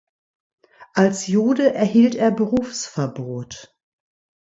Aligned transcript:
Als 0.93 1.27
Jude 1.27 1.75
erhielt 1.75 2.15
er 2.15 2.31
Berufsverbot. 2.31 3.77